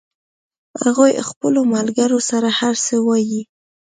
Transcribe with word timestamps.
هغوی 0.81 1.13
خپلو 1.29 1.61
ملګرو 1.75 2.19
سره 2.29 2.49
هر 2.59 2.73
څه 2.85 2.95
وایي 3.07 3.41